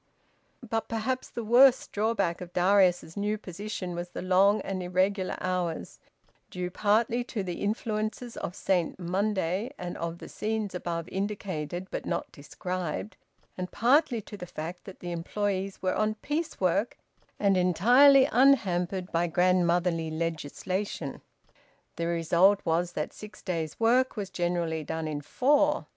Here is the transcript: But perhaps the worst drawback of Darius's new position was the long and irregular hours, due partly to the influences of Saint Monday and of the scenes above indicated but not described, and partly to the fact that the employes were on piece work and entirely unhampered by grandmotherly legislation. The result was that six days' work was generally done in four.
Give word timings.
But 0.67 0.87
perhaps 0.89 1.29
the 1.29 1.43
worst 1.43 1.91
drawback 1.91 2.41
of 2.41 2.53
Darius's 2.53 3.15
new 3.15 3.37
position 3.37 3.93
was 3.93 4.09
the 4.09 4.23
long 4.23 4.59
and 4.61 4.81
irregular 4.81 5.37
hours, 5.39 5.99
due 6.49 6.71
partly 6.71 7.23
to 7.25 7.43
the 7.43 7.61
influences 7.61 8.35
of 8.37 8.55
Saint 8.55 8.97
Monday 8.97 9.71
and 9.77 9.95
of 9.97 10.17
the 10.17 10.27
scenes 10.27 10.73
above 10.73 11.07
indicated 11.09 11.87
but 11.91 12.07
not 12.07 12.31
described, 12.31 13.15
and 13.55 13.69
partly 13.69 14.21
to 14.21 14.35
the 14.35 14.47
fact 14.47 14.85
that 14.85 15.01
the 15.01 15.11
employes 15.11 15.83
were 15.83 15.93
on 15.93 16.15
piece 16.15 16.59
work 16.59 16.97
and 17.39 17.55
entirely 17.55 18.27
unhampered 18.31 19.11
by 19.11 19.27
grandmotherly 19.27 20.09
legislation. 20.09 21.21
The 21.97 22.07
result 22.07 22.59
was 22.65 22.93
that 22.93 23.13
six 23.13 23.43
days' 23.43 23.79
work 23.79 24.17
was 24.17 24.31
generally 24.31 24.83
done 24.83 25.07
in 25.07 25.21
four. 25.21 25.85